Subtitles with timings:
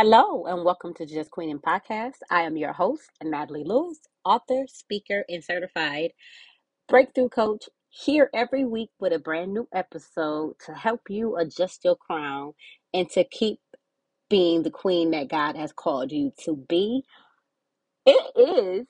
[0.00, 2.18] Hello, and welcome to Just Queening Podcast.
[2.30, 6.12] I am your host, Natalie Lewis, author, speaker, and certified
[6.88, 11.96] breakthrough coach, here every week with a brand new episode to help you adjust your
[11.96, 12.52] crown
[12.94, 13.58] and to keep
[14.30, 17.02] being the queen that God has called you to be.
[18.06, 18.86] It is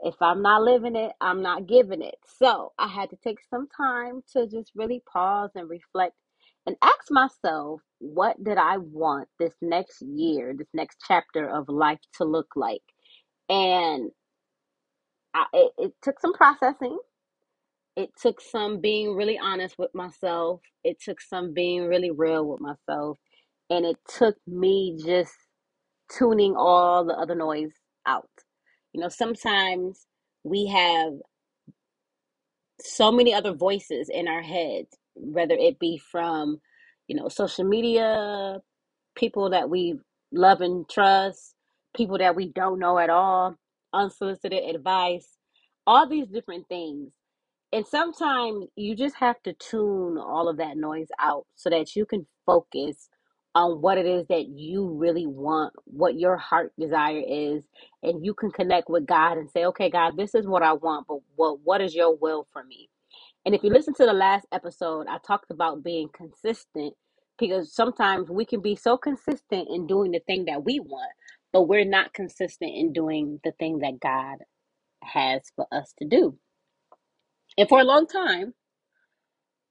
[0.03, 2.15] If I'm not living it, I'm not giving it.
[2.39, 6.15] So I had to take some time to just really pause and reflect
[6.67, 11.99] and ask myself, what did I want this next year, this next chapter of life
[12.17, 12.83] to look like?
[13.49, 14.11] And
[15.33, 16.99] I, it, it took some processing
[17.95, 20.61] it took some being really honest with myself.
[20.83, 23.19] It took some being really real with myself.
[23.69, 25.33] And it took me just
[26.17, 27.73] tuning all the other noise
[28.07, 28.29] out.
[28.93, 30.07] You know, sometimes
[30.43, 31.13] we have
[32.81, 36.61] so many other voices in our heads, whether it be from,
[37.07, 38.59] you know, social media,
[39.15, 39.95] people that we
[40.33, 41.55] love and trust,
[41.95, 43.55] people that we don't know at all,
[43.93, 45.27] unsolicited advice,
[45.87, 47.14] all these different things
[47.75, 52.07] and sometimes you just have to tune all of that noise out so that you
[52.07, 53.09] can focus
[53.55, 57.63] on what it is that you really want, what your heart desire is,
[58.03, 61.07] and you can connect with God and say, "Okay, God, this is what I want,
[61.09, 62.89] but what what is your will for me?"
[63.45, 66.95] And if you listen to the last episode, I talked about being consistent
[67.39, 71.11] because sometimes we can be so consistent in doing the thing that we want,
[71.53, 74.39] but we're not consistent in doing the thing that God
[75.03, 76.37] has for us to do.
[77.57, 78.53] And for a long time,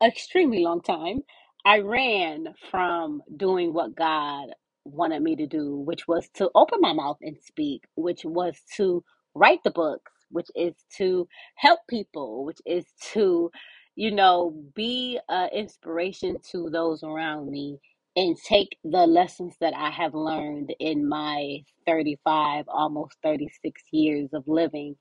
[0.05, 1.23] extremely long time,
[1.67, 4.51] I ran from doing what God
[4.87, 9.05] wanted me to do, which was to open my mouth and speak, which was to
[9.37, 13.53] write the books, which is to help people, which is to,
[13.97, 17.81] you know, be an inspiration to those around me
[18.17, 24.44] and take the lessons that I have learned in my 35, almost 36 years of
[24.49, 24.97] living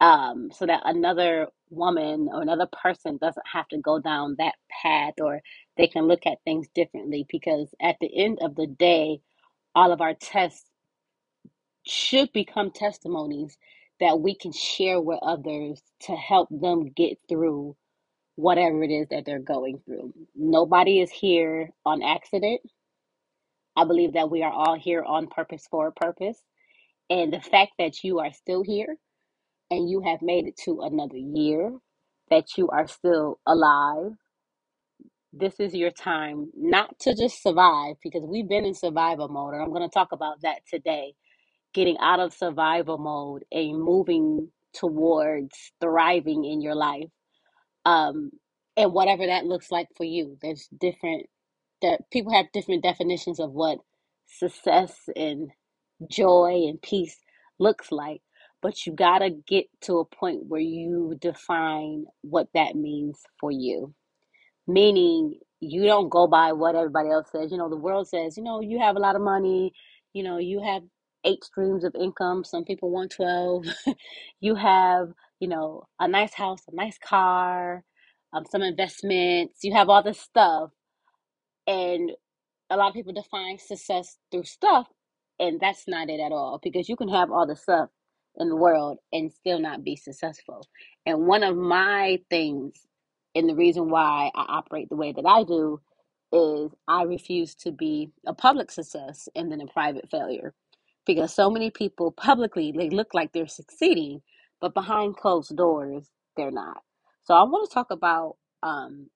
[0.00, 5.14] um, so that another woman or another person doesn't have to go down that path
[5.20, 5.42] or
[5.78, 9.20] they can look at things differently because at the end of the day
[9.74, 10.64] all of our tests
[11.86, 13.58] should become testimonies
[14.00, 17.76] that we can share with others to help them get through
[18.36, 20.12] whatever it is that they're going through.
[20.34, 22.60] Nobody is here on accident.
[23.76, 26.38] I believe that we are all here on purpose for a purpose.
[27.10, 28.96] And the fact that you are still here
[29.70, 31.72] and you have made it to another year,
[32.30, 34.12] that you are still alive,
[35.32, 39.54] this is your time not to just survive because we've been in survival mode.
[39.54, 41.14] And I'm going to talk about that today
[41.74, 47.10] getting out of survival mode and moving towards thriving in your life.
[47.86, 48.30] Um,
[48.76, 51.26] and whatever that looks like for you, there's different,
[51.82, 53.78] that people have different definitions of what
[54.26, 55.50] success and
[56.10, 57.16] joy and peace
[57.58, 58.22] looks like.
[58.62, 63.50] But you got to get to a point where you define what that means for
[63.50, 63.94] you.
[64.66, 67.52] Meaning, you don't go by what everybody else says.
[67.52, 69.72] You know, the world says, you know, you have a lot of money,
[70.12, 70.82] you know, you have
[71.24, 72.44] eight streams of income.
[72.44, 73.66] Some people want 12.
[74.40, 75.08] you have,
[75.40, 77.84] you know, a nice house, a nice car,
[78.32, 79.60] um, some investments.
[79.62, 80.70] You have all this stuff.
[81.66, 82.12] And
[82.70, 84.88] a lot of people define success through stuff,
[85.38, 87.90] and that's not it at all because you can have all the stuff
[88.38, 90.66] in the world and still not be successful.
[91.06, 92.74] And one of my things,
[93.34, 95.80] and the reason why I operate the way that I do,
[96.32, 100.54] is I refuse to be a public success and then a private failure
[101.06, 104.22] because so many people publicly they look like they're succeeding,
[104.60, 106.82] but behind closed doors they're not.
[107.24, 109.08] So I want to talk about um,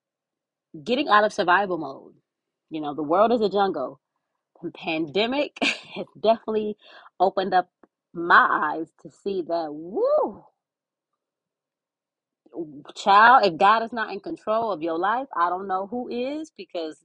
[0.84, 2.14] getting out of survival mode.
[2.70, 4.00] You know, the world is a jungle.
[4.62, 6.76] The pandemic has definitely
[7.20, 7.70] opened up
[8.14, 10.44] my eyes to see that, woo,
[12.96, 16.52] child, if God is not in control of your life, I don't know who is
[16.56, 16.99] because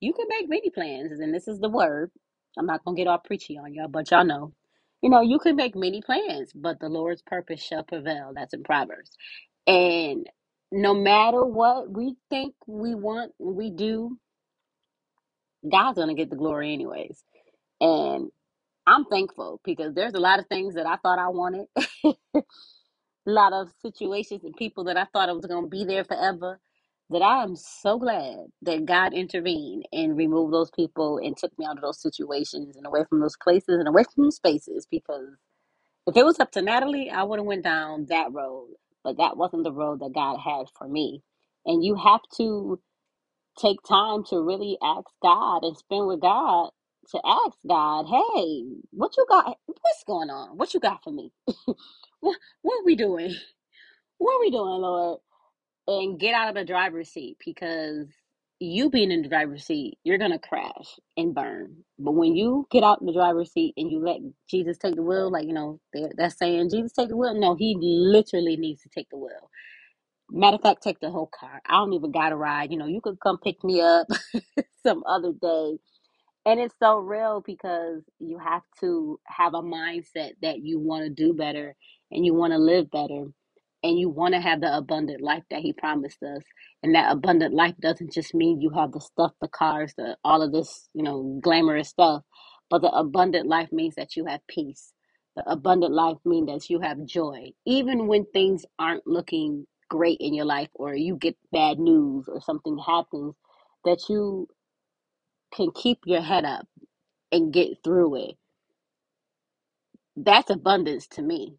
[0.00, 1.20] you can make many plans.
[1.20, 2.10] And this is the word.
[2.58, 4.52] I'm not going to get all preachy on y'all, but y'all know.
[5.02, 8.32] You know, you can make many plans, but the Lord's purpose shall prevail.
[8.34, 9.12] That's in Proverbs.
[9.66, 10.28] And
[10.72, 14.18] no matter what we think we want, we do,
[15.70, 17.22] God's going to get the glory anyways.
[17.80, 18.30] And
[18.90, 21.66] I'm thankful because there's a lot of things that I thought I wanted,
[22.04, 22.14] a
[23.26, 26.60] lot of situations and people that I thought I was going to be there forever
[27.10, 31.66] that I am so glad that God intervened and removed those people and took me
[31.66, 35.28] out of those situations and away from those places and away from those spaces because
[36.06, 38.68] if it was up to Natalie, I would have went down that road.
[39.04, 41.22] But that wasn't the road that God had for me.
[41.66, 42.80] And you have to
[43.58, 46.70] take time to really ask God and spend with God
[47.12, 49.58] to ask God, hey, what you got?
[49.66, 50.56] What's going on?
[50.58, 51.32] What you got for me?
[52.20, 53.34] what what are we doing?
[54.18, 55.18] What are we doing, Lord?
[55.86, 58.06] and get out of the driver's seat because
[58.60, 61.76] you being in the driver's seat, you're gonna crash and burn.
[61.98, 64.18] But when you get out in the driver's seat and you let
[64.48, 65.80] Jesus take the wheel, like you know,
[66.16, 67.38] that's saying Jesus take the wheel.
[67.38, 69.50] No, he literally needs to take the wheel.
[70.30, 71.62] Matter of fact, take the whole car.
[71.66, 72.72] I don't even got to ride.
[72.72, 74.08] You know, you could come pick me up
[74.86, 75.78] some other day
[76.44, 81.10] and it's so real because you have to have a mindset that you want to
[81.10, 81.76] do better
[82.10, 83.26] and you want to live better
[83.84, 86.42] and you want to have the abundant life that he promised us.
[86.82, 90.42] And that abundant life doesn't just mean you have the stuff, the cars, the all
[90.42, 92.22] of this, you know, glamorous stuff,
[92.70, 94.92] but the abundant life means that you have peace.
[95.36, 97.50] The abundant life means that you have joy.
[97.66, 102.40] Even when things aren't looking great in your life or you get bad news or
[102.40, 103.34] something happens
[103.84, 104.40] that you
[105.54, 106.66] can keep your head up
[107.32, 108.36] and get through it.
[110.16, 111.56] That's abundance to me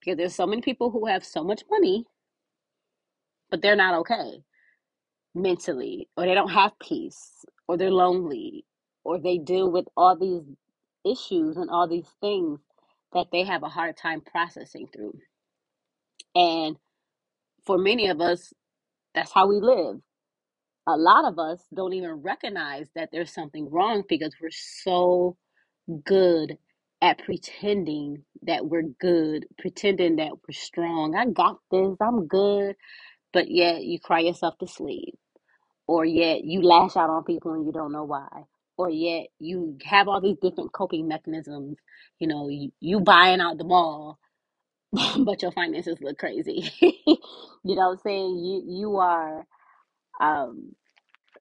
[0.00, 2.04] because there's so many people who have so much money,
[3.50, 4.34] but they're not okay
[5.34, 8.66] mentally, or they don't have peace, or they're lonely,
[9.04, 10.42] or they deal with all these
[11.06, 12.60] issues and all these things
[13.14, 15.18] that they have a hard time processing through.
[16.34, 16.76] And
[17.66, 18.52] for many of us,
[19.14, 20.00] that's how we live.
[20.86, 25.36] A lot of us don't even recognize that there's something wrong because we're so
[26.04, 26.58] good
[27.02, 31.16] at pretending that we're good, pretending that we're strong.
[31.16, 32.76] I got this, I'm good.
[33.32, 35.16] But yet you cry yourself to sleep,
[35.88, 38.44] or yet you lash out on people and you don't know why,
[38.78, 41.78] or yet you have all these different coping mechanisms.
[42.20, 44.18] You know, you, you buying out the mall,
[44.92, 46.70] but your finances look crazy.
[46.80, 46.96] you
[47.64, 48.38] know what I'm saying?
[48.44, 49.46] You, you are.
[50.20, 50.74] Um,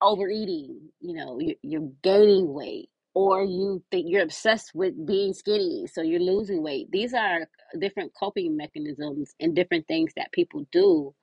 [0.02, 5.88] overeating, you know, you're, you're gaining weight, or you think you're obsessed with being skinny,
[5.88, 6.90] so you're losing weight.
[6.92, 7.48] These are
[7.80, 11.14] different coping mechanisms and different things that people do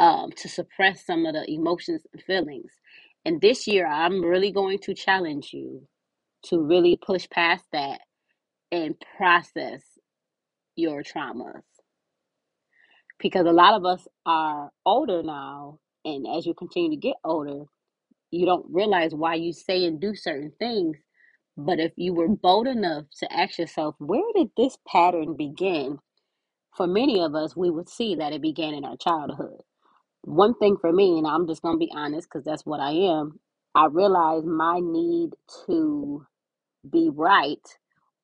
[0.00, 2.72] um, to suppress some of the emotions and feelings.
[3.24, 5.86] And this year, I'm really going to challenge you
[6.46, 8.00] to really push past that
[8.72, 9.82] and process
[10.76, 11.62] your traumas.
[13.18, 17.64] Because a lot of us are older now, and as you continue to get older,
[18.32, 20.98] you don't realize why you say and do certain things.
[21.56, 25.98] But if you were bold enough to ask yourself, where did this pattern begin?
[26.76, 29.62] For many of us, we would see that it began in our childhood.
[30.22, 32.92] One thing for me, and I'm just going to be honest because that's what I
[32.92, 33.40] am,
[33.74, 35.32] I realized my need
[35.66, 36.26] to
[36.90, 37.60] be right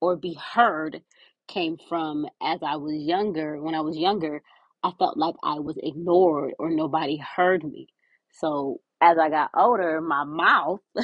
[0.00, 1.02] or be heard
[1.48, 3.62] came from as I was younger.
[3.62, 4.42] When I was younger,
[4.86, 7.88] I felt like I was ignored or nobody heard me.
[8.32, 10.80] So as I got older, my mouth,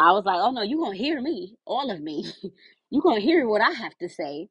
[0.00, 2.26] I was like, oh no, you're going to hear me, all of me.
[2.90, 4.48] you're going to hear what I have to say.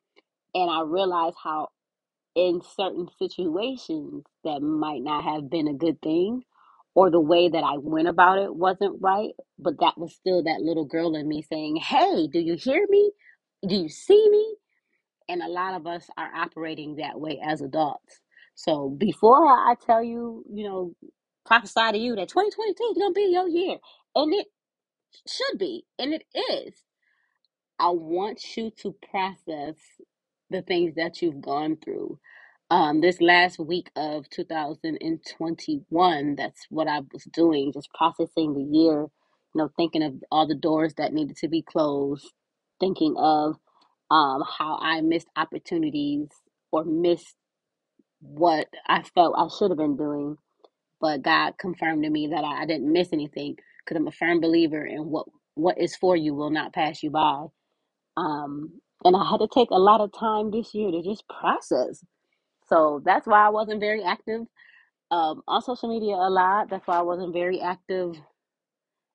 [0.55, 1.69] And I realized how
[2.35, 6.43] in certain situations that might not have been a good thing
[6.95, 10.61] or the way that I went about it wasn't right, but that was still that
[10.61, 13.11] little girl in me saying, Hey, do you hear me?
[13.67, 14.55] Do you see me?
[15.29, 18.21] And a lot of us are operating that way as adults.
[18.57, 20.95] So before I tell you, you know,
[21.47, 23.79] prophesy to you that 2022 is going to be your year,
[24.15, 24.47] and it
[25.27, 26.73] should be, and it is,
[27.79, 29.77] I want you to process
[30.51, 32.19] the things that you've gone through.
[32.71, 39.03] Um, this last week of 2021, that's what I was doing, just processing the year,
[39.03, 39.11] you
[39.55, 42.27] know, thinking of all the doors that needed to be closed,
[42.81, 43.57] thinking of
[44.11, 46.29] um, how I missed opportunities
[46.71, 47.35] or missed
[48.19, 50.37] what I felt I should have been doing.
[50.99, 53.55] But God confirmed to me that I, didn't miss anything
[53.85, 57.09] because I'm a firm believer in what what is for you will not pass you
[57.09, 57.45] by.
[58.15, 62.03] Um, and I had to take a lot of time this year to just process.
[62.67, 64.41] So that's why I wasn't very active
[65.11, 66.69] um, on social media a lot.
[66.69, 68.15] That's why I wasn't very active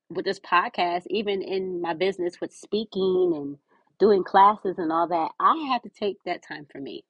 [0.09, 3.57] with this podcast, even in my business with speaking and
[3.99, 5.31] doing classes and all that.
[5.41, 7.05] I had to take that time for me.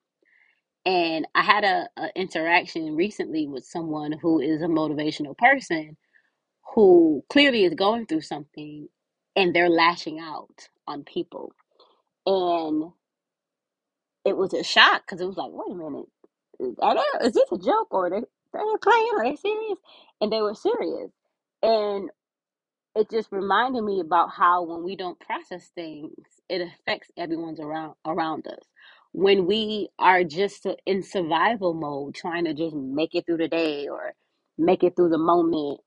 [0.86, 5.96] And I had a, a interaction recently with someone who is a motivational person
[6.74, 8.88] who clearly is going through something
[9.36, 11.54] and they're lashing out on people.
[12.26, 12.92] And
[14.26, 16.06] it was a shock because it was like, wait a minute,
[16.60, 19.10] is, are they, is this a joke or are they They ain't playing.
[19.18, 19.78] Are they serious?
[20.20, 21.10] And they were serious.
[21.62, 22.10] And
[22.96, 26.12] it just reminded me about how when we don't process things,
[26.48, 28.64] it affects everyone's around around us.
[29.12, 33.88] When we are just in survival mode, trying to just make it through the day
[33.88, 34.14] or
[34.58, 35.80] make it through the moment,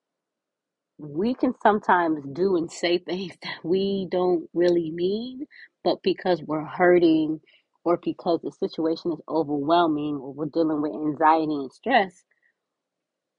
[0.97, 5.45] we can sometimes do and say things that we don't really mean,
[5.83, 7.41] but because we're hurting
[7.85, 12.23] or because the situation is overwhelming or we're dealing with anxiety and stress,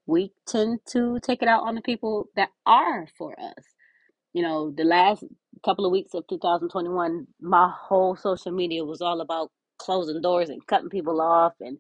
[0.07, 3.65] we tend to take it out on the people that are for us.
[4.35, 5.25] You know, the last
[5.65, 10.67] couple of weeks of 2021, my whole social media was all about closing doors and
[10.67, 11.79] cutting people off and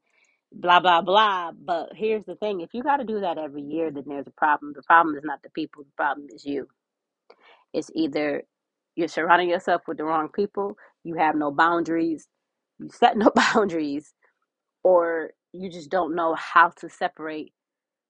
[0.52, 1.52] blah, blah, blah.
[1.52, 4.32] But here's the thing if you got to do that every year, then there's a
[4.32, 4.74] problem.
[4.76, 6.68] The problem is not the people, the problem is you.
[7.74, 8.44] It's either
[8.96, 12.28] you're surrounding yourself with the wrong people, you have no boundaries,
[12.80, 14.14] you set no boundaries,
[14.84, 17.52] or you just don't know how to separate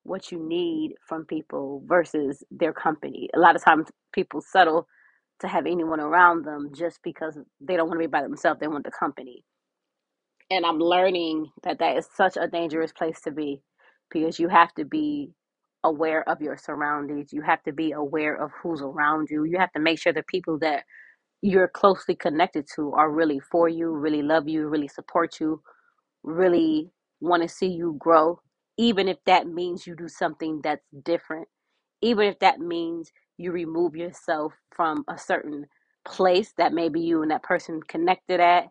[0.05, 3.29] what you need from people versus their company.
[3.35, 4.89] A lot of times people settle
[5.41, 8.69] to have anyone around them just because they don't want to be by themselves, they
[8.69, 9.45] want the company.
[10.51, 13.63] And I'm learning that that is such a dangerous place to be
[14.11, 15.33] because you have to be
[15.85, 17.33] aware of your surroundings.
[17.33, 19.45] You have to be aware of who's around you.
[19.45, 20.85] You have to make sure the people that
[21.43, 25.63] you're closely connected to are really for you, really love you, really support you,
[26.25, 28.41] really want to see you grow,
[28.79, 31.49] even if that means you do something that's different,
[32.03, 35.67] even if that means you remove yourself from a certain
[36.07, 38.67] place that maybe you and that person connected at,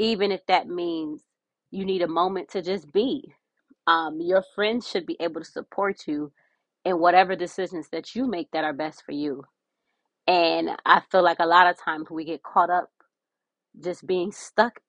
[0.00, 1.22] even if that means
[1.72, 3.34] you need a moment to just be.
[3.88, 6.32] Um, your friends should be able to support you
[6.84, 9.44] in whatever decisions that you make that are best for you.
[10.26, 12.90] And I feel like a lot of times we get caught up
[13.82, 14.80] just being stuck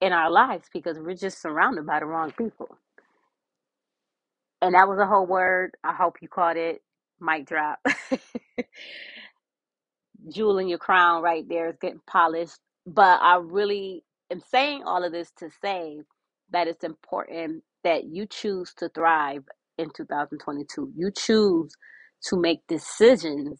[0.00, 2.78] in our lives because we're just surrounded by the wrong people.
[4.62, 5.72] And that was a whole word.
[5.84, 6.82] I hope you caught it.
[7.20, 7.78] Mic drop.
[10.32, 12.58] Jewel in your crown right there is getting polished.
[12.86, 16.00] But I really am saying all of this to say
[16.50, 19.44] that it's important that you choose to thrive
[19.78, 20.92] in 2022.
[20.96, 21.72] You choose
[22.28, 23.58] to make decisions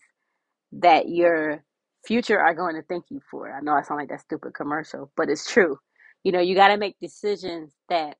[0.72, 1.64] that your
[2.04, 3.52] future are going to thank you for.
[3.52, 5.78] I know I sound like that stupid commercial, but it's true.
[6.24, 8.16] You know, you got to make decisions that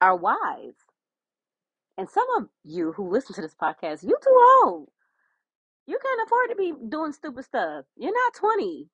[0.00, 0.74] are wise.
[1.96, 4.88] And some of you who listen to this podcast, you too old.
[5.86, 7.84] You can't afford to be doing stupid stuff.
[7.96, 8.88] You're not 20.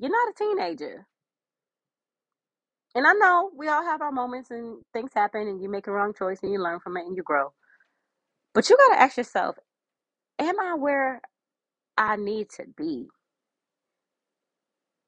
[0.00, 1.06] You're not a teenager.
[2.94, 5.92] And I know we all have our moments and things happen and you make a
[5.92, 7.52] wrong choice and you learn from it and you grow.
[8.54, 9.56] But you got to ask yourself,
[10.38, 11.22] am I where
[11.98, 13.08] I need to be?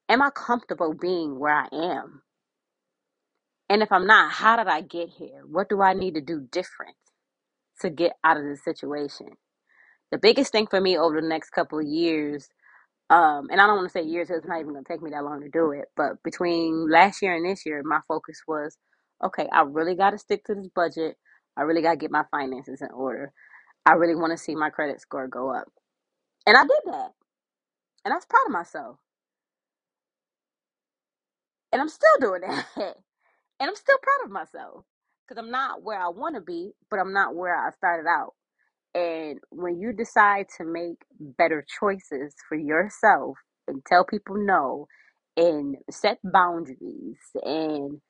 [0.09, 2.23] Am I comfortable being where I am?
[3.69, 5.43] And if I'm not, how did I get here?
[5.49, 6.95] What do I need to do different
[7.81, 9.27] to get out of this situation?
[10.11, 12.49] The biggest thing for me over the next couple of years,
[13.09, 15.11] um, and I don't want to say years, it's not even going to take me
[15.11, 18.77] that long to do it, but between last year and this year, my focus was
[19.23, 21.17] okay, I really got to stick to this budget.
[21.57, 23.33] I really got to get my finances in order.
[23.85, 25.67] I really want to see my credit score go up.
[26.47, 27.11] And I did that.
[28.05, 28.97] And I was proud of myself.
[31.73, 32.41] And I'm still doing
[32.77, 32.95] that.
[33.59, 34.85] And I'm still proud of myself
[35.27, 38.33] because I'm not where I want to be, but I'm not where I started out.
[38.95, 43.37] And when you decide to make better choices for yourself
[43.69, 44.87] and tell people no
[45.37, 48.01] and set boundaries and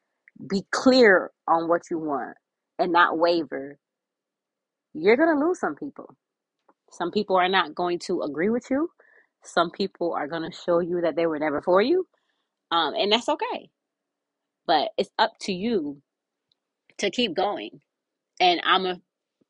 [0.49, 2.37] be clear on what you want
[2.79, 3.79] and not waver,
[4.93, 6.15] you're going to lose some people.
[6.91, 8.89] Some people are not going to agree with you.
[9.43, 12.07] Some people are going to show you that they were never for you.
[12.71, 13.69] Um, and that's okay.
[14.67, 16.01] But it's up to you
[16.99, 17.81] to keep going.
[18.39, 19.01] And I'm a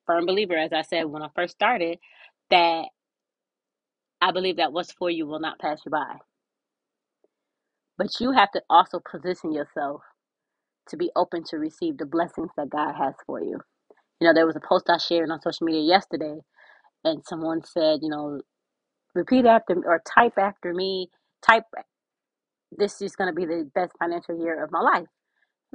[0.07, 1.99] firm believer, as I said when I first started,
[2.51, 2.85] that
[4.21, 6.17] I believe that what's for you will not pass you by.
[7.97, 10.01] But you have to also position yourself
[10.89, 13.59] to be open to receive the blessings that God has for you.
[14.21, 16.37] You know, there was a post I shared on social media yesterday,
[17.05, 18.41] and someone said, you know,
[19.15, 21.09] repeat after me or type after me,
[21.45, 21.63] type,
[22.77, 25.07] this is going to be the best financial year of my life.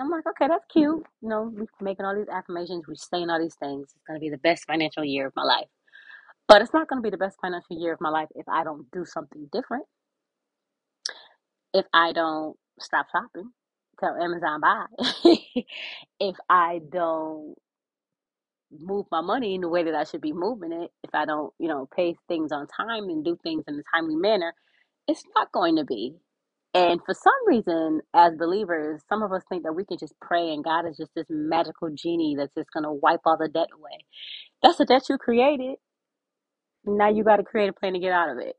[0.01, 1.05] And I'm like, okay, that's cute.
[1.21, 3.83] You know, we're making all these affirmations, we're saying all these things.
[3.95, 5.69] It's to be the best financial year of my life.
[6.49, 8.91] But it's not to be the best financial year of my life if I don't
[8.93, 9.85] do something different.
[11.75, 13.51] If I don't stop shopping,
[14.01, 14.87] tell Amazon bye.
[16.19, 17.55] if I don't
[18.73, 21.53] move my money in the way that I should be moving it, if I don't,
[21.59, 24.55] you know, pay things on time and do things in a timely manner,
[25.07, 26.17] it's not going to be.
[26.75, 30.53] And for some reason, as believers, some of us think that we can just pray
[30.53, 33.69] and God is just this magical genie that's just going to wipe all the debt
[33.77, 34.07] away.
[34.63, 35.77] That's the debt you created.
[36.85, 38.57] Now you got to create a plan to get out of it.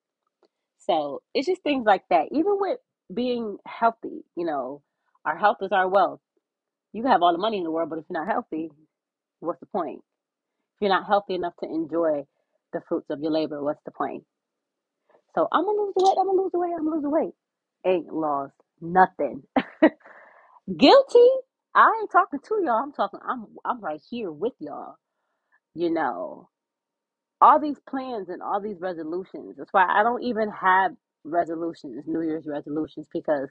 [0.79, 2.27] So it's just things like that.
[2.31, 2.79] Even with
[3.13, 4.83] being healthy, you know,
[5.25, 6.21] our health is our wealth.
[6.93, 8.71] You have all the money in the world, but if you're not healthy,
[9.41, 9.99] what's the point?
[9.99, 12.25] If you're not healthy enough to enjoy
[12.73, 14.23] the fruits of your labor, what's the point?
[15.35, 16.17] So I'm gonna lose the weight.
[16.19, 16.73] I'm gonna lose the weight.
[16.77, 17.33] I'm gonna lose the weight.
[17.85, 19.43] Ain't lost nothing.
[20.77, 21.29] Guilty.
[21.75, 22.83] I ain't talking to y'all.
[22.83, 23.19] I'm talking.
[23.27, 24.95] I'm I'm right here with y'all.
[25.75, 26.49] You know,
[27.41, 29.55] all these plans and all these resolutions.
[29.57, 30.93] That's why I don't even have
[31.25, 33.49] resolutions, New Year's resolutions, because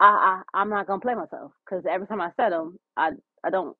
[0.00, 1.52] I, I I'm not gonna play myself.
[1.66, 3.12] Because every time I set them, I
[3.44, 3.76] I don't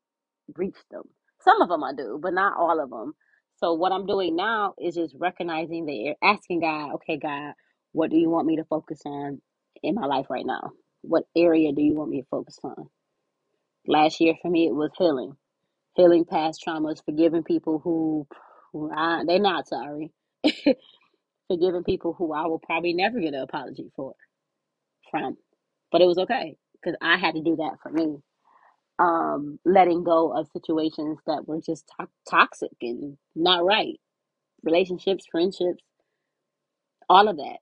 [0.57, 1.05] reach them.
[1.43, 3.15] Some of them I do, but not all of them.
[3.59, 7.55] So what I'm doing now is just recognizing the asking God, okay, God,
[7.93, 9.41] what do you want me to focus on
[9.83, 10.71] in my life right now?
[11.03, 12.89] What area do you want me to focus on?
[13.87, 15.35] Last year for me, it was healing,
[15.97, 18.27] healing past traumas, forgiving people who,
[18.73, 20.13] who I, they're not sorry,
[21.49, 24.15] forgiving people who I will probably never get an apology for
[25.11, 25.37] from,
[25.93, 28.19] but it was okay because I had to do that for me
[29.01, 34.01] um, letting go of situations that were just to- toxic and not right.
[34.65, 35.83] Relationships, friendships,
[37.09, 37.59] all of that.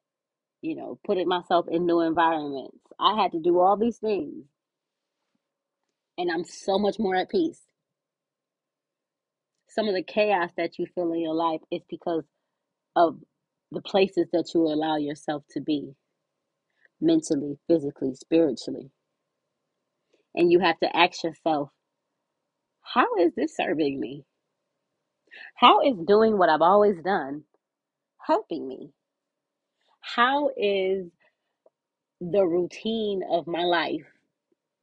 [0.66, 2.78] You know, putting myself in new environments.
[3.00, 4.46] I had to do all these things,
[6.18, 7.60] and I'm so much more at peace.
[9.68, 12.24] Some of the chaos that you feel in your life is because
[12.96, 13.18] of
[13.72, 15.94] the places that you allow yourself to be
[17.00, 18.90] mentally, physically, spiritually.
[20.34, 21.70] And you have to ask yourself,
[22.82, 24.24] how is this serving me?
[25.56, 27.44] How is doing what I've always done
[28.26, 28.90] helping me?
[30.14, 31.08] How is
[32.20, 34.06] the routine of my life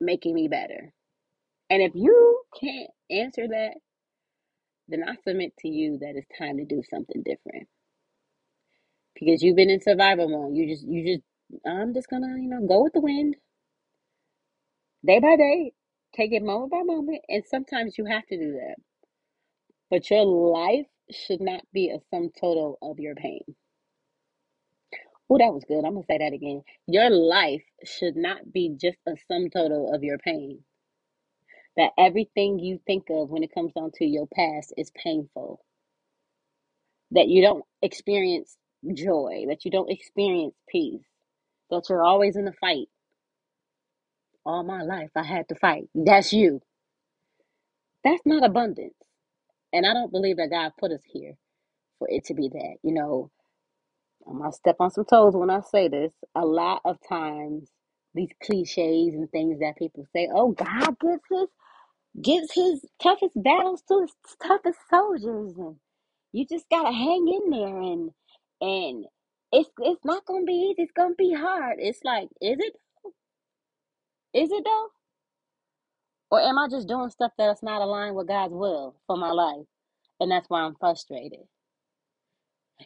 [0.02, 0.94] making me better?
[1.70, 3.76] And if you can't answer that,
[4.90, 7.68] then I submit to you that it's time to do something different
[9.16, 10.56] because you've been in survival mode.
[10.58, 11.24] You just, you just,
[11.68, 13.36] I'm just gonna, you know, go with the wind
[15.06, 15.74] day by day,
[16.16, 18.76] take it moment by moment, and sometimes you have to do that.
[19.92, 23.44] But your life should not be a sum total of your pain.
[25.30, 25.86] Oh, that was good.
[25.86, 26.64] I'm gonna say that again.
[26.88, 30.60] Your life should not be just a sum total of your pain.
[31.78, 35.66] that everything you think of when it comes down to your past is painful,
[37.12, 38.58] that you don't experience
[38.96, 41.04] joy, that you don't experience peace,
[41.72, 42.88] that you're always in a fight.
[44.46, 45.86] All my life, I had to fight.
[45.96, 46.62] That's you.
[48.04, 48.96] That's not abundance.
[49.74, 51.34] And I don't believe that God put us here
[52.00, 52.78] for it to be that.
[52.84, 53.32] You know,
[54.30, 56.14] I'm to step on some toes when I say this.
[56.36, 57.70] A lot of times,
[58.16, 61.48] these cliches and things that people say, oh, God gives his
[62.22, 65.78] gives his toughest battles to his toughest soldiers and
[66.34, 68.12] you just gotta hang in there and
[68.62, 69.06] and
[69.52, 71.78] it's it's not gonna be easy it's gonna be hard.
[71.80, 72.74] It's like is it
[74.34, 74.88] is it though?
[76.32, 79.66] Or am i just doing stuff that's not aligned with god's will for my life
[80.20, 81.42] and that's why i'm frustrated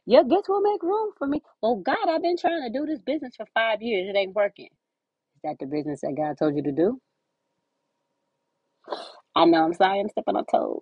[0.06, 3.00] your gifts will make room for me well god i've been trying to do this
[3.02, 4.90] business for five years it ain't working is
[5.44, 7.00] that the business that god told you to do
[9.36, 10.82] i know i'm sorry i'm stepping on toes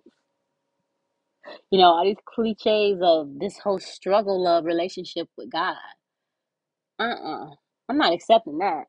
[1.70, 5.76] You know, all these cliches of this whole struggle of relationship with God.
[6.98, 7.50] Uh-uh.
[7.88, 8.84] I'm not accepting that.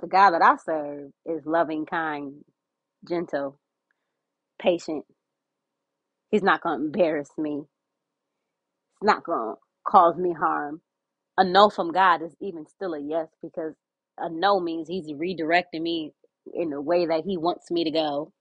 [0.00, 2.44] The God that I serve is loving, kind,
[3.08, 3.58] gentle,
[4.60, 5.04] patient.
[6.30, 7.62] He's not going to embarrass me.
[9.02, 9.54] Not to
[9.86, 10.82] cause me harm.
[11.38, 13.74] A no from God is even still a yes because
[14.18, 16.12] a no means he's redirecting me
[16.54, 18.32] in the way that he wants me to go.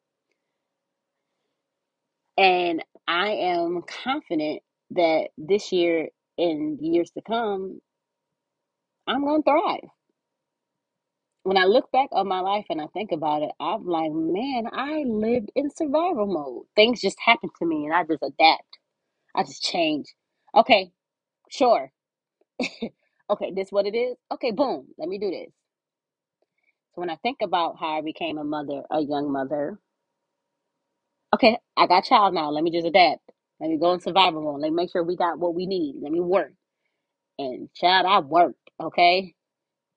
[2.37, 7.81] And I am confident that this year and years to come,
[9.07, 9.79] I'm to thrive.
[11.43, 14.65] when I look back on my life and I think about it, I'm like, man,
[14.73, 16.65] I lived in survival mode.
[16.77, 18.79] Things just happen to me and I just adapt.
[19.35, 20.07] I just change.
[20.55, 20.91] Okay,
[21.49, 21.91] sure.
[23.29, 24.17] okay, this what it is?
[24.33, 25.51] Okay, boom, let me do this.
[26.95, 29.79] So when I think about how I became a mother, a young mother,
[31.35, 32.51] okay, I got child now.
[32.51, 33.21] Let me just adapt.
[33.59, 34.61] Let me go in survival mode.
[34.61, 35.95] Let me make sure we got what we need.
[36.01, 36.53] Let me work.
[37.39, 39.35] And child, I worked, okay?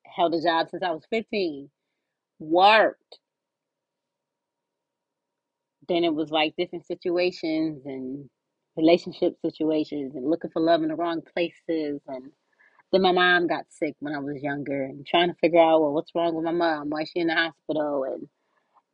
[0.07, 1.71] Held a job since I was 15.
[2.41, 3.03] Worked
[5.89, 8.29] then it was like different situations and
[8.77, 12.25] relationship situations and looking for love in the wrong places and
[12.91, 15.93] Then my mom got sick when I was younger and trying to figure out, well,
[15.93, 16.89] what's wrong with my mom?
[16.91, 18.05] Why is she in the hospital?
[18.05, 18.29] And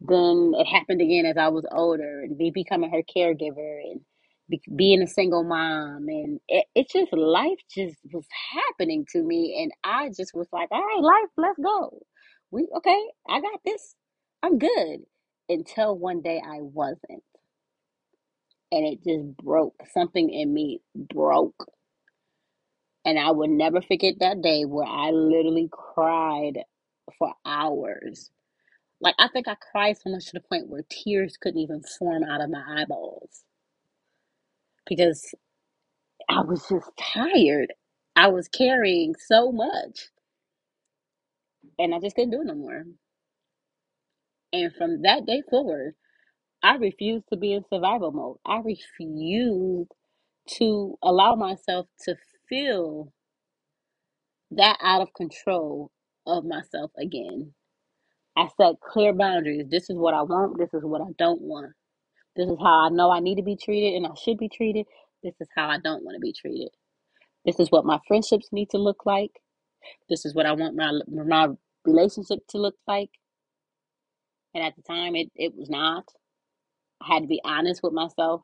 [0.01, 4.01] then it happened again as I was older and me becoming her caregiver and
[4.51, 6.07] be, being a single mom.
[6.09, 9.61] And it, it just, life just was happening to me.
[9.63, 12.01] And I just was like, all right, life, let's go.
[12.53, 13.97] We, okay, I got this.
[14.43, 15.01] I'm good.
[15.49, 17.25] Until one day I wasn't.
[18.73, 19.77] And it just broke.
[19.95, 21.57] Something in me broke
[23.07, 26.61] And I will never forget that day where I literally cried
[27.19, 28.31] for hours.
[29.01, 32.25] Like, I think I cried so much to the point where tears couldn't even form
[32.25, 33.45] out of my eyeballs
[34.89, 35.35] because
[36.29, 37.73] I was just tired.
[38.17, 40.09] I was carrying so much
[41.79, 42.85] and I just couldn't do it no more.
[44.53, 45.95] And from that day forward,
[46.63, 48.39] I refused to be in survival mode.
[48.47, 49.93] I refused
[50.59, 52.17] to allow myself to
[52.49, 53.13] feel
[54.53, 55.93] that out of control
[56.27, 57.55] of myself again.
[58.37, 59.67] I set clear boundaries.
[59.71, 60.59] This is what I want.
[60.59, 61.73] This is what I don't want.
[62.37, 64.87] This is how I know I need to be treated and I should be treated.
[65.23, 66.71] This is how I don't want to be treated.
[67.47, 69.33] This is what my friendships need to look like.
[70.11, 71.49] This is what I want my my
[71.87, 73.11] relationship to look like.
[74.55, 76.05] And at the time, it, it was not.
[77.03, 78.43] Had to be honest with myself.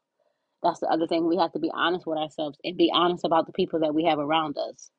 [0.63, 1.27] That's the other thing.
[1.29, 4.05] We have to be honest with ourselves and be honest about the people that we
[4.07, 4.91] have around us.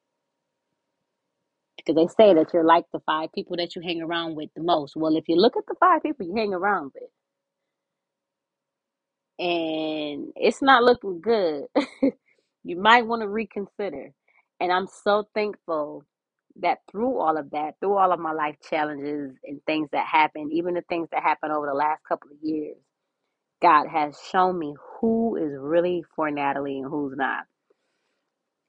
[1.78, 4.64] Because they say that you're like the five people that you hang around with the
[4.64, 4.96] most.
[4.96, 7.10] Well, if you look at the five people you hang around with,
[9.40, 11.66] and it's not looking good,
[12.64, 14.12] you might want to reconsider.
[14.60, 16.06] And I'm so thankful
[16.62, 20.54] that through all of that, through all of my life challenges and things that happened,
[20.54, 22.78] even the things that happened over the last couple of years,
[23.62, 27.46] God has shown me who is really for Natalie and who's not.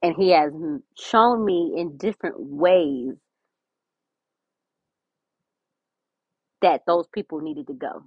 [0.03, 0.51] And He has
[0.99, 3.15] shown me in different ways
[6.61, 8.03] that those people needed to go.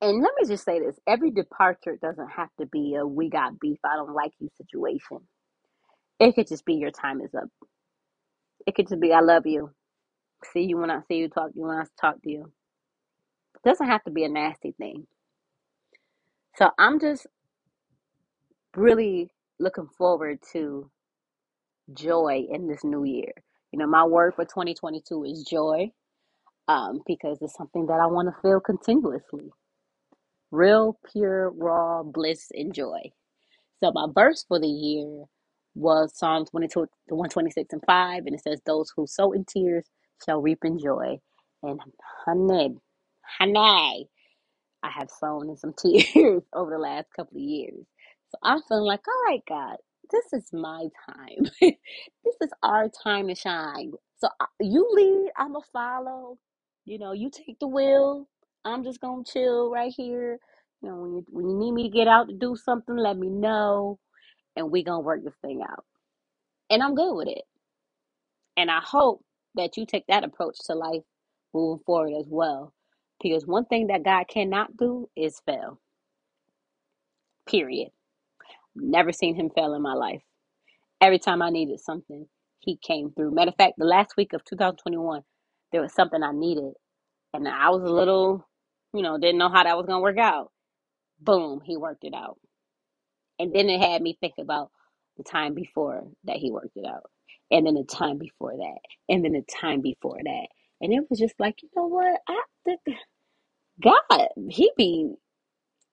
[0.00, 3.60] And let me just say this every departure doesn't have to be a we got
[3.60, 5.20] beef, I don't like you situation.
[6.20, 7.48] It could just be your time is up.
[8.66, 9.70] It could just be I love you.
[10.52, 12.52] See you when I see you, talk to you when I talk to you.
[13.56, 15.06] It doesn't have to be a nasty thing.
[16.56, 17.26] So I'm just
[18.76, 20.90] really looking forward to
[21.94, 23.32] joy in this new year.
[23.72, 25.90] You know, my word for 2022 is joy
[26.68, 29.50] um, because it's something that I want to feel continuously.
[30.50, 33.00] Real, pure, raw bliss and joy.
[33.82, 35.24] So my verse for the year
[35.74, 39.84] was Psalm 22, 126 and 5, and it says, Those who sow in tears
[40.24, 41.18] shall reap in joy.
[41.62, 41.80] And
[42.26, 42.76] honey,
[43.38, 44.08] honey,
[44.82, 47.86] I have sown in some tears over the last couple of years.
[48.30, 49.76] So I'm feeling like, all right, God,
[50.12, 51.50] this is my time.
[51.62, 53.92] this is our time to shine.
[54.18, 54.28] So
[54.60, 56.38] you lead, I'm going to follow.
[56.86, 58.28] You know, you take the wheel.
[58.64, 60.38] I'm just going to chill right here.
[60.82, 63.18] You know, when you, when you need me to get out to do something, let
[63.18, 63.92] me know
[64.56, 65.84] and we gonna work this thing out.
[66.70, 67.44] And I'm good with it.
[68.56, 69.24] And I hope
[69.56, 71.02] that you take that approach to life
[71.54, 72.74] moving forward as well.
[73.22, 75.80] Because one thing that God cannot do is fail.
[77.48, 77.90] Period.
[78.76, 80.22] Never seen him fail in my life.
[81.00, 82.26] Every time I needed something,
[82.60, 83.32] he came through.
[83.32, 85.22] Matter of fact, the last week of 2021,
[85.72, 86.74] there was something I needed.
[87.34, 88.46] And I was a little,
[88.94, 90.52] you know, didn't know how that was gonna work out.
[91.20, 92.38] Boom, he worked it out.
[93.40, 94.70] And then it had me think about
[95.18, 97.04] the time before that he worked it out.
[97.52, 98.78] And then the time before that.
[99.10, 100.48] And then the time before that.
[100.82, 102.20] And it was just like, you know what?
[102.28, 102.78] I the,
[103.82, 105.14] God, he be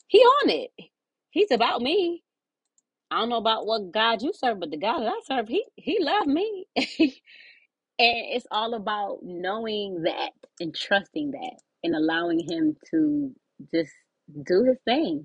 [0.07, 0.71] he on it.
[1.31, 2.23] He's about me.
[3.11, 5.65] I don't know about what God you serve, but the God that I serve, he
[5.77, 6.67] he loved me.
[6.77, 6.83] and
[7.99, 13.31] it's all about knowing that and trusting that and allowing him to
[13.73, 13.93] just
[14.47, 15.23] do his thing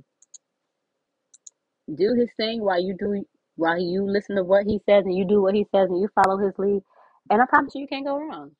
[1.94, 3.24] do his thing while you do
[3.56, 6.08] while you listen to what he says and you do what he says and you
[6.14, 6.82] follow his lead.
[7.30, 8.52] And I promise you, you can't go wrong.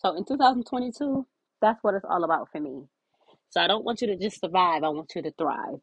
[0.00, 1.26] So in 2022,
[1.62, 2.84] that's what it's all about for me.
[3.56, 4.84] So I don't want you to just survive.
[4.84, 5.80] I want you to thrive.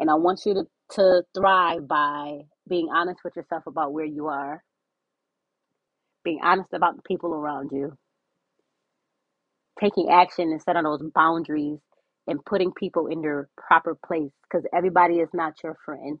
[0.00, 0.64] And I want you to,
[0.96, 4.62] to thrive by being honest with yourself about where you are,
[6.24, 7.94] being honest about the people around you,
[9.80, 11.78] taking action and setting those boundaries
[12.28, 16.20] and putting people in their proper place because everybody is not your friend.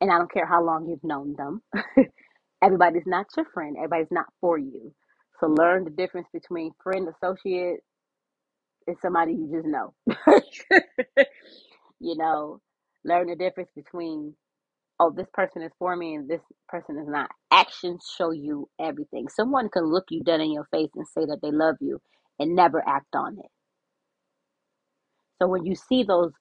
[0.00, 1.62] And I don't care how long you've known them.
[2.62, 3.76] Everybody's not your friend.
[3.78, 4.94] Everybody's not for you.
[5.40, 7.80] So learn the difference between friend, associate,
[8.88, 9.94] and somebody you just know.
[12.00, 12.60] you know,
[13.04, 14.34] learn the difference between
[15.00, 17.30] oh, this person is for me and this person is not.
[17.50, 19.28] Actions show you everything.
[19.28, 22.00] Someone can look you dead in your face and say that they love you
[22.38, 23.50] and never act on it.
[25.40, 26.32] So when you see those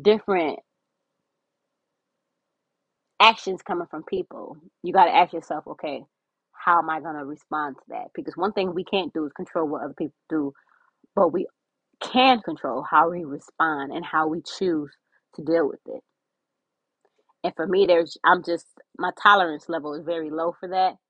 [0.00, 0.60] different
[3.20, 6.04] actions coming from people, you got to ask yourself, okay,
[6.52, 8.08] how am I going to respond to that?
[8.14, 10.52] Because one thing we can't do is control what other people do,
[11.16, 11.46] but we
[12.02, 14.90] can control how we respond and how we choose
[15.36, 16.02] to deal with it.
[17.44, 18.66] And for me, there's I'm just
[18.98, 20.94] my tolerance level is very low for that.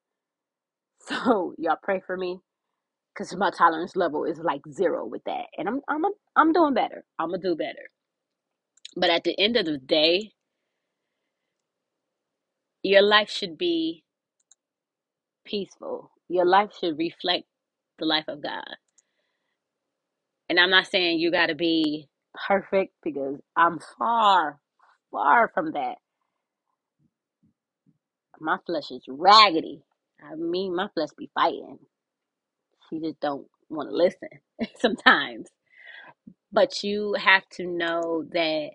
[1.09, 2.41] So y'all pray for me
[3.15, 6.75] because my tolerance level is like zero with that, and I'm I'm a, I'm doing
[6.75, 7.05] better.
[7.19, 7.91] I'm gonna do better.
[8.97, 10.33] But at the end of the day,
[12.83, 14.05] your life should be
[15.47, 16.13] peaceful.
[16.29, 17.45] Your life should reflect
[17.99, 18.65] the life of God.
[20.51, 22.09] And I'm not saying you got to be
[22.49, 24.61] perfect because I'm far,
[25.13, 25.97] far from that.
[28.41, 29.83] My flesh is raggedy.
[30.23, 31.79] I mean, my flesh be fighting.
[32.91, 34.29] She just don't want to listen
[34.81, 35.49] sometimes.
[36.53, 38.71] But you have to know that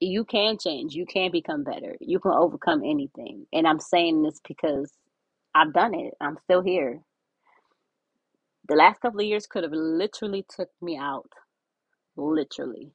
[0.00, 0.94] you can change.
[0.94, 1.96] You can become better.
[2.00, 3.46] You can overcome anything.
[3.52, 4.92] And I'm saying this because
[5.54, 6.14] I've done it.
[6.20, 7.00] I'm still here.
[8.68, 11.30] The last couple of years could have literally took me out.
[12.16, 12.92] Literally.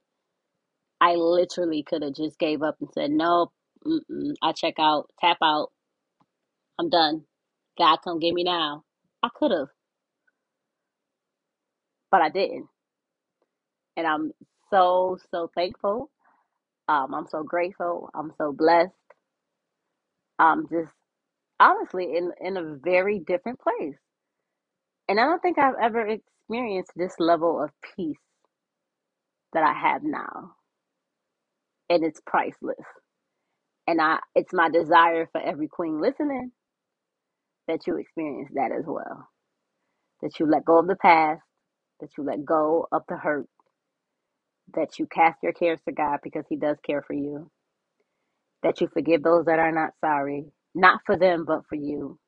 [0.99, 3.53] I literally could have just gave up and said, "Nope,
[4.41, 5.71] I check out, tap out.
[6.79, 7.25] I'm done.
[7.77, 8.83] God, come get me now."
[9.23, 9.69] I could have,
[12.11, 12.67] but I didn't,
[13.97, 14.31] and I'm
[14.71, 16.11] so so thankful.
[16.89, 18.09] Um, I'm so grateful.
[18.15, 18.93] I'm so blessed.
[20.39, 20.93] I'm just
[21.59, 23.97] honestly in in a very different place,
[25.09, 28.17] and I don't think I've ever experienced this level of peace
[29.53, 30.53] that I have now,
[31.89, 32.77] and it's priceless.
[33.87, 36.51] And I, it's my desire for every queen listening
[37.67, 39.29] that you experience that as well.
[40.21, 41.41] That you let go of the past
[42.01, 43.47] that you let go of the hurt,
[44.75, 47.49] that you cast your cares to God because He does care for you,
[48.63, 52.19] that you forgive those that are not sorry, not for them, but for you,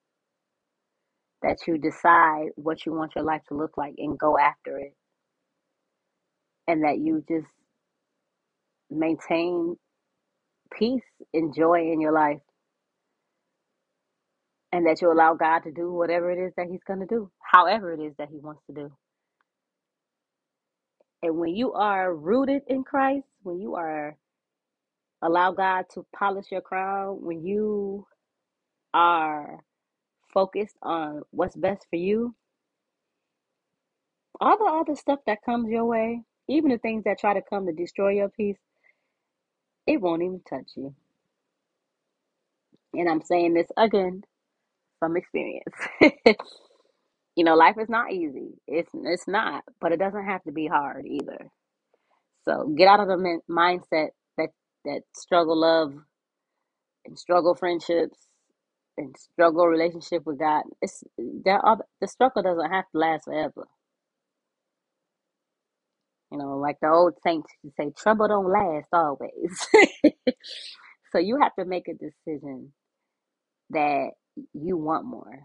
[1.43, 4.95] that you decide what you want your life to look like and go after it,
[6.67, 7.47] and that you just
[8.89, 9.75] maintain
[10.77, 12.39] peace and joy in your life,
[14.71, 17.31] and that you allow God to do whatever it is that He's going to do,
[17.41, 18.91] however it is that He wants to do.
[21.23, 24.17] And when you are rooted in Christ, when you are
[25.21, 28.05] allow God to polish your crown, when you
[28.93, 29.59] are
[30.37, 32.35] focused on what's best for you,
[34.41, 37.65] all the other stuff that comes your way, even the things that try to come
[37.67, 38.57] to destroy your peace,
[39.87, 40.95] it won't even touch you.
[42.95, 44.23] And I'm saying this again
[44.99, 45.75] from experience.
[46.01, 48.51] you know, life is not easy.
[48.67, 51.47] It's it's not, but it doesn't have to be hard either.
[52.45, 54.49] So get out of the min- mindset that
[54.85, 55.93] that struggle love
[57.05, 58.17] and struggle friendships
[58.97, 60.63] and struggle relationship with God.
[60.81, 61.03] It's
[61.45, 61.61] that
[62.01, 63.63] the struggle doesn't have to last forever
[66.31, 69.57] You know, like the old saints say, trouble don't last always.
[71.11, 72.73] so you have to make a decision
[73.71, 74.11] that
[74.53, 75.39] you want more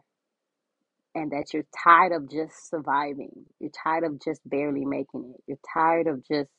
[1.14, 3.46] and that you're tired of just surviving.
[3.60, 5.42] You're tired of just barely making it.
[5.48, 6.50] You're tired of just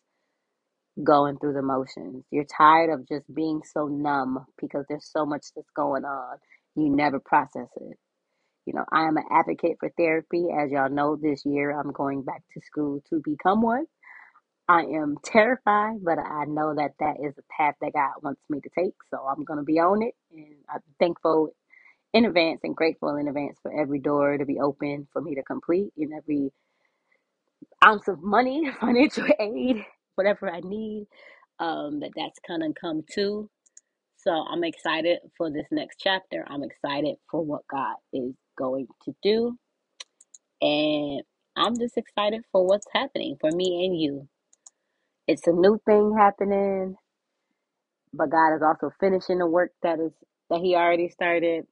[1.04, 2.26] going through the motions.
[2.32, 6.38] You're tired of just being so numb because there's so much that's going on.
[6.76, 7.98] You never process it.
[8.66, 10.48] You know, I am an advocate for therapy.
[10.58, 13.86] As y'all know, this year I'm going back to school to become one.
[14.70, 18.62] I am terrified, but I know that that is a path that God wants me
[18.62, 18.96] to take.
[19.12, 20.16] So I'm going to be on it.
[20.34, 21.56] And I'm thankful
[22.14, 25.44] in advance and grateful in advance for every door to be open for me to
[25.44, 26.52] complete and every
[27.86, 31.08] ounce of money, financial aid, whatever I need,
[31.60, 33.50] um, that that's going to come to.
[34.24, 36.46] So I'm excited for this next chapter.
[36.50, 39.58] I'm excited for what God is going to do.
[40.62, 41.24] And
[41.58, 44.30] I'm just excited for what's happening for me and you.
[45.28, 46.90] It's a new thing happening
[48.14, 50.12] but God is also finishing the work that is
[50.50, 51.66] that He already started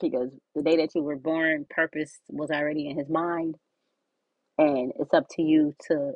[0.00, 3.56] because the day that you were born, purpose was already in His mind,
[4.58, 6.12] and it's up to you to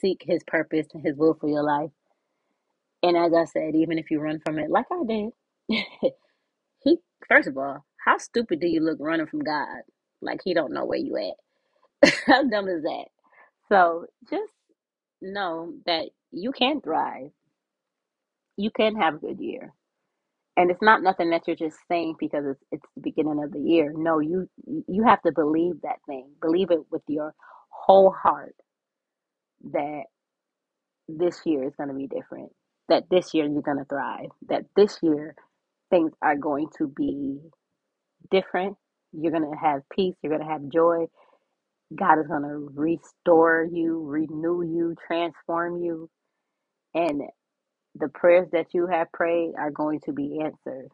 [0.00, 1.90] seek His purpose and His will for your life.
[3.02, 5.30] And as I said, even if you run from it, like I did,
[6.84, 9.82] He first of all, how stupid do you look running from God?
[10.22, 12.12] Like He don't know where you at.
[12.26, 13.06] how dumb is that?
[13.70, 14.52] So just
[15.22, 17.30] know that you can thrive
[18.58, 19.74] you can have a good year.
[20.56, 23.60] And it's not nothing that you're just saying because it's it's the beginning of the
[23.60, 23.92] year.
[23.96, 24.48] No, you
[24.88, 26.30] you have to believe that thing.
[26.42, 27.34] Believe it with your
[27.70, 28.56] whole heart
[29.72, 30.04] that
[31.08, 32.52] this year is going to be different.
[32.88, 34.30] That this year you're going to thrive.
[34.48, 35.34] That this year
[35.90, 37.38] things are going to be
[38.30, 38.76] different.
[39.12, 41.06] You're going to have peace, you're going to have joy.
[41.94, 46.10] God is going to restore you, renew you, transform you,
[46.94, 47.22] and
[47.96, 50.88] the prayers that you have prayed are going to be answered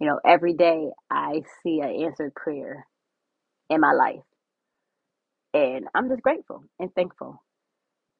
[0.00, 2.86] You know, every day I see an answered prayer
[3.70, 4.22] in my life,
[5.54, 7.42] and I'm just grateful and thankful.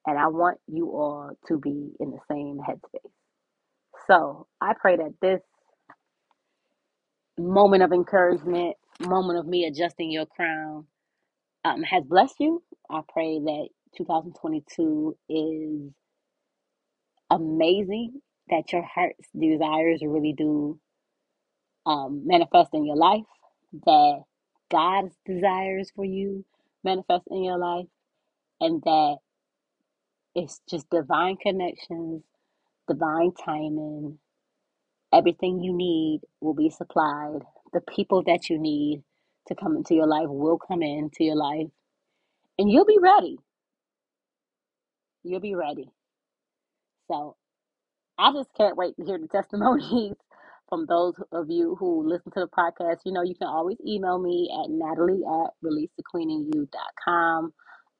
[0.07, 3.11] And I want you all to be in the same headspace.
[4.07, 5.41] So I pray that this
[7.39, 10.87] moment of encouragement, moment of me adjusting your crown,
[11.65, 12.63] um, has blessed you.
[12.89, 15.91] I pray that 2022 is
[17.31, 20.79] amazing, that your heart's desires really do
[21.87, 23.25] um, manifest in your life,
[23.85, 24.23] that
[24.71, 26.45] God's desires for you
[26.83, 27.87] manifest in your life,
[28.61, 29.17] and that
[30.35, 32.23] it's just divine connections,
[32.87, 34.19] divine timing.
[35.13, 37.41] Everything you need will be supplied.
[37.73, 39.03] The people that you need
[39.47, 41.67] to come into your life will come into your life,
[42.57, 43.37] and you'll be ready.
[45.23, 45.89] You'll be ready.
[47.09, 47.35] So
[48.17, 50.15] I just can't wait to hear the testimonies
[50.69, 52.99] from those of you who listen to the podcast.
[53.05, 57.53] You know, you can always email me at natalie at releasethequeeningyou.com.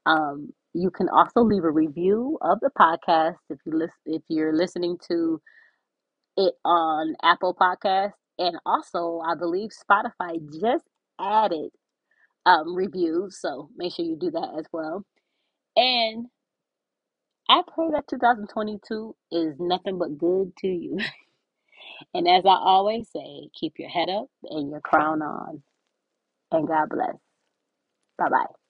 [0.06, 4.56] Um, you can also leave a review of the podcast if you listen if you're
[4.56, 5.42] listening to
[6.38, 10.86] it on Apple Podcast, and also I believe Spotify just
[11.20, 11.72] added
[12.46, 15.06] um, reviews, so make sure you do that as well.
[15.78, 16.28] And
[17.50, 21.00] I pray that 2022 is nothing but good to you.
[22.14, 25.64] And as I always say, keep your head up and your crown on.
[26.52, 27.16] And God bless.
[28.18, 28.61] Bye bye.